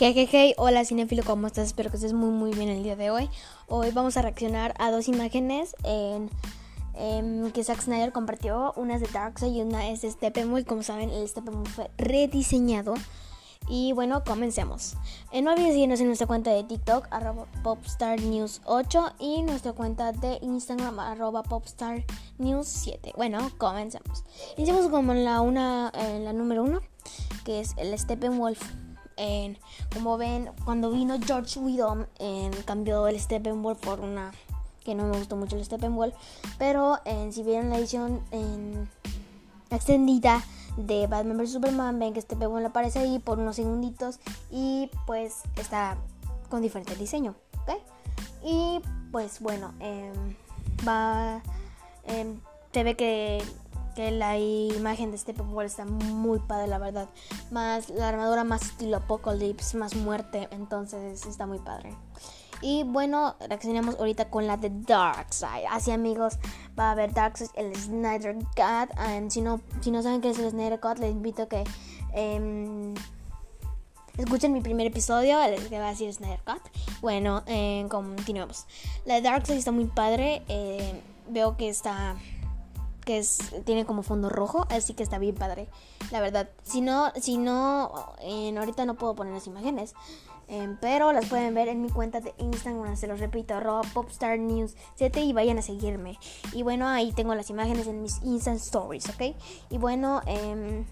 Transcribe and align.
Hey, 0.00 0.12
hey, 0.12 0.28
hey, 0.28 0.54
hola 0.56 0.84
cinéfilo, 0.84 1.22
¿cómo 1.24 1.46
estás? 1.46 1.66
Espero 1.66 1.88
que 1.88 1.96
estés 1.96 2.14
muy 2.14 2.30
muy 2.30 2.50
bien 2.52 2.68
el 2.68 2.82
día 2.82 2.96
de 2.96 3.12
hoy. 3.12 3.30
Hoy 3.68 3.92
vamos 3.92 4.16
a 4.16 4.22
reaccionar 4.22 4.74
a 4.80 4.90
dos 4.90 5.06
imágenes 5.06 5.76
en, 5.84 6.30
em, 6.94 7.52
que 7.52 7.62
Zack 7.62 7.80
Snyder 7.80 8.10
compartió. 8.10 8.72
Una 8.74 8.96
es 8.96 9.02
de 9.02 9.06
Darkseid 9.06 9.54
y 9.54 9.62
una 9.62 9.88
es 9.88 10.02
de 10.02 10.10
Steppenwolf. 10.10 10.66
Como 10.66 10.82
saben, 10.82 11.10
el 11.10 11.28
Steppenwolf 11.28 11.72
fue 11.72 11.90
rediseñado. 11.96 12.94
Y 13.68 13.92
bueno, 13.92 14.24
comencemos. 14.24 14.94
Eh, 15.30 15.42
no 15.42 15.52
olvides 15.52 15.74
seguirnos 15.74 16.00
en 16.00 16.08
nuestra 16.08 16.26
cuenta 16.26 16.50
de 16.50 16.64
TikTok, 16.64 17.06
arroba 17.12 17.46
popstarnews8 17.62 19.14
y 19.20 19.42
nuestra 19.42 19.74
cuenta 19.74 20.10
de 20.10 20.40
Instagram, 20.42 20.98
arroba 20.98 21.44
popstarnews7. 21.44 23.14
Bueno, 23.14 23.48
comencemos. 23.58 24.24
Iniciamos 24.56 24.88
como 24.88 25.12
en 25.12 25.24
la, 25.24 25.40
una, 25.40 25.92
en 25.94 26.24
la 26.24 26.32
número 26.32 26.64
uno, 26.64 26.80
que 27.44 27.60
es 27.60 27.74
el 27.76 27.96
Steppenwolf 27.96 28.60
como 29.92 30.16
ven, 30.16 30.50
cuando 30.64 30.90
vino 30.90 31.16
George 31.24 31.60
en, 32.18 32.52
cambió 32.64 33.06
el 33.08 33.18
Steppenwolf 33.18 33.78
por 33.80 34.00
una 34.00 34.32
que 34.84 34.94
no 34.94 35.04
me 35.06 35.16
gustó 35.16 35.36
mucho 35.36 35.56
el 35.56 35.64
Steppenwolf, 35.64 36.14
pero 36.58 36.98
si 37.30 37.42
vieron 37.42 37.70
la 37.70 37.78
edición 37.78 38.22
en, 38.30 38.88
extendida 39.70 40.44
de 40.76 41.06
Batman 41.06 41.38
vs 41.38 41.52
Superman, 41.52 41.98
ven 41.98 42.12
que 42.14 42.20
Steppenwolf 42.20 42.66
aparece 42.66 42.98
ahí 42.98 43.18
por 43.18 43.38
unos 43.38 43.56
segunditos 43.56 44.18
y 44.50 44.90
pues 45.06 45.42
está 45.56 45.96
con 46.50 46.62
diferente 46.62 46.94
diseño, 46.96 47.34
¿ok? 47.62 47.78
Y 48.44 48.80
pues 49.10 49.40
bueno, 49.40 49.72
eh, 49.80 50.12
va, 50.86 51.42
eh, 52.04 52.34
se 52.72 52.84
ve 52.84 52.96
que 52.96 53.42
que 53.94 54.10
la 54.10 54.38
imagen 54.38 55.10
de 55.10 55.18
Steppenwolf 55.18 55.70
está 55.70 55.84
muy 55.84 56.38
padre, 56.40 56.66
la 56.68 56.78
verdad. 56.78 57.08
Más 57.50 57.88
la 57.90 58.08
armadura 58.08 58.44
más 58.44 58.62
estilo 58.62 58.98
Apocalypse, 58.98 59.76
más 59.76 59.94
muerte, 59.94 60.48
entonces 60.50 61.24
está 61.26 61.46
muy 61.46 61.58
padre. 61.58 61.96
Y 62.60 62.84
bueno, 62.84 63.36
reaccionamos 63.46 63.96
ahorita 63.96 64.30
con 64.30 64.46
la 64.46 64.56
de 64.56 64.70
Darkseid. 64.70 65.66
Así 65.70 65.90
amigos, 65.90 66.38
va 66.78 66.88
a 66.88 66.90
haber 66.92 67.12
Darkseid, 67.12 67.50
el 67.56 67.74
Snyder 67.76 68.34
Cut. 68.34 69.30
si, 69.30 69.42
no, 69.42 69.60
si 69.80 69.90
no 69.90 70.02
saben 70.02 70.20
qué 70.20 70.30
es 70.30 70.38
el 70.38 70.50
Snyder 70.50 70.80
Cut, 70.80 70.98
les 70.98 71.10
invito 71.10 71.42
a 71.42 71.46
que 71.46 71.64
eh, 72.14 72.94
escuchen 74.16 74.52
mi 74.52 74.60
primer 74.60 74.86
episodio, 74.86 75.42
el 75.42 75.68
que 75.68 75.78
va 75.78 75.88
a 75.88 75.90
decir 75.90 76.12
Snyder 76.12 76.40
Cut. 76.44 76.62
Bueno, 77.00 77.42
eh, 77.46 77.86
continuamos. 77.90 78.66
La 79.04 79.16
de 79.16 79.22
Darkseid 79.22 79.58
está 79.58 79.72
muy 79.72 79.86
padre. 79.86 80.42
Eh, 80.48 81.02
veo 81.28 81.56
que 81.56 81.68
está 81.68 82.16
que 83.04 83.18
es, 83.18 83.38
tiene 83.64 83.84
como 83.84 84.02
fondo 84.02 84.28
rojo, 84.28 84.66
así 84.70 84.94
que 84.94 85.02
está 85.02 85.18
bien 85.18 85.34
padre, 85.34 85.68
la 86.10 86.20
verdad. 86.20 86.48
Si 86.62 86.80
no, 86.80 87.12
si 87.20 87.36
no, 87.36 87.92
ahorita 88.20 88.86
no 88.86 88.94
puedo 88.94 89.14
poner 89.14 89.34
las 89.34 89.46
imágenes, 89.46 89.94
em, 90.48 90.76
pero 90.80 91.12
las 91.12 91.26
pueden 91.26 91.54
ver 91.54 91.68
en 91.68 91.82
mi 91.82 91.90
cuenta 91.90 92.20
de 92.20 92.34
Instagram, 92.38 92.96
se 92.96 93.06
los 93.06 93.20
repito, 93.20 93.54
arroba 93.54 93.82
popstarnews7 93.82 95.24
y 95.24 95.32
vayan 95.32 95.58
a 95.58 95.62
seguirme. 95.62 96.18
Y 96.52 96.62
bueno, 96.62 96.88
ahí 96.88 97.12
tengo 97.12 97.34
las 97.34 97.50
imágenes 97.50 97.86
en 97.86 98.02
mis 98.02 98.22
Instant 98.22 98.60
Stories, 98.60 99.08
¿ok? 99.08 99.36
Y 99.70 99.78
bueno, 99.78 100.20
em, 100.26 100.84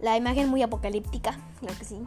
la 0.00 0.16
imagen 0.16 0.48
muy 0.48 0.62
apocalíptica, 0.62 1.38
creo 1.60 1.76
que 1.78 1.84
sí. 1.84 2.06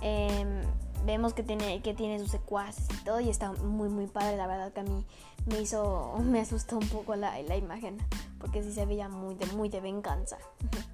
Em, 0.00 0.62
vemos 1.04 1.34
que 1.34 1.42
tiene, 1.42 1.82
que 1.82 1.94
tiene 1.94 2.18
sus 2.18 2.30
secuaces 2.30 2.86
y 3.00 3.04
todo 3.04 3.20
y 3.20 3.28
está 3.28 3.52
muy 3.52 3.88
muy 3.88 4.06
padre, 4.06 4.36
la 4.36 4.46
verdad 4.46 4.72
que 4.72 4.80
a 4.80 4.84
mí 4.84 5.04
me 5.46 5.60
hizo, 5.60 6.14
me 6.22 6.40
asustó 6.40 6.78
un 6.78 6.88
poco 6.88 7.16
la, 7.16 7.40
la 7.42 7.56
imagen, 7.56 7.98
porque 8.38 8.62
sí 8.62 8.72
se 8.72 8.86
veía 8.86 9.08
muy 9.08 9.34
de, 9.34 9.46
muy 9.46 9.68
de 9.68 9.80
venganza. 9.80 10.38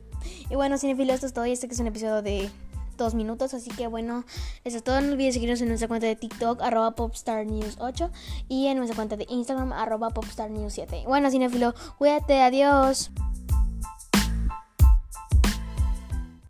y 0.50 0.55
bueno, 0.55 0.78
cinefilos, 0.78 1.17
esto 1.17 1.27
es 1.27 1.33
todo 1.33 1.47
y 1.47 1.53
este 1.53 1.67
es 1.67 1.80
un 1.80 1.86
episodio 1.86 2.23
de 2.23 2.50
dos 2.97 3.14
minutos, 3.14 3.55
así 3.55 3.70
que 3.70 3.86
bueno, 3.86 4.25
eso 4.64 4.77
es 4.77 4.85
todo, 4.85 5.01
no 5.01 5.13
olvides 5.13 5.35
seguirnos 5.35 5.61
en 5.61 5.68
nuestra 5.68 5.89
cuenta 5.89 6.07
de 6.07 6.17
TikTok, 6.17 6.61
arroba 6.63 6.95
popstarnews8 6.95 8.11
y 8.48 8.67
en 8.67 8.77
nuestra 8.77 8.96
cuenta 8.96 9.17
de 9.17 9.27
Instagram, 9.29 9.73
arroba 9.73 10.11
popstarnews7. 10.11 11.05
Bueno, 11.07 11.30
cinefilo, 11.30 11.74
cuídate, 11.98 12.40
adiós. 12.40 13.11